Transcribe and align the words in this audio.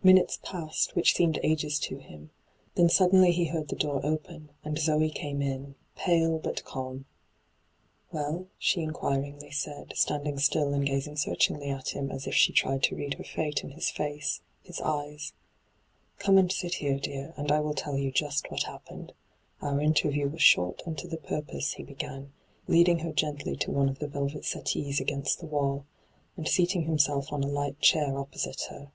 Minutes 0.00 0.38
passed 0.42 0.96
which 0.96 1.12
seemed 1.14 1.38
ages 1.42 1.78
to 1.80 1.98
him. 1.98 2.30
Then 2.76 2.88
suddenly 2.88 3.30
he 3.30 3.44
heard 3.44 3.68
the 3.68 3.76
door 3.76 4.00
open, 4.02 4.48
and 4.64 4.78
Zoe 4.78 5.10
came 5.10 5.42
in, 5.42 5.74
pale 5.96 6.38
but 6.38 6.64
cahn.' 6.64 7.04
WeU 8.14 8.44
V 8.44 8.44
she 8.56 8.80
inquiringly 8.80 9.50
said, 9.50 9.92
standing 9.94 10.38
still 10.38 10.72
and 10.72 10.86
gazing 10.86 11.16
searchingly 11.18 11.68
at 11.68 11.90
him 11.94 12.10
as 12.10 12.26
if 12.26 12.34
she 12.34 12.54
tried 12.54 12.82
to 12.84 12.96
read 12.96 13.14
her 13.14 13.24
fate 13.24 13.62
in 13.62 13.72
his 13.72 13.88
&ce, 13.88 14.40
his 14.62 14.80
eyes.' 14.80 15.34
Come 16.18 16.38
and 16.38 16.50
sit 16.50 16.76
here, 16.76 16.98
dear, 16.98 17.34
and 17.36 17.52
I 17.52 17.60
will 17.60 17.74
tell 17.74 17.98
you 17.98 18.10
just 18.10 18.50
what 18.50 18.62
happened. 18.62 19.12
Our 19.60 19.78
interview 19.78 20.30
was 20.30 20.40
short 20.40 20.80
and 20.86 20.96
to 20.96 21.06
the 21.06 21.18
purpose,' 21.18 21.74
he 21.74 21.82
began, 21.82 22.32
leading 22.66 23.00
her 23.00 23.12
gently 23.12 23.56
to 23.56 23.70
one 23.70 23.90
of 23.90 23.98
the 23.98 24.08
velvet 24.08 24.46
settees 24.46 25.00
against 25.00 25.40
the 25.40 25.46
wall, 25.46 25.84
and 26.34 26.48
seating 26.48 26.84
himself 26.84 27.30
on 27.30 27.44
a 27.44 27.48
light 27.48 27.78
chair 27.80 28.18
opposite 28.18 28.68
her. 28.70 28.90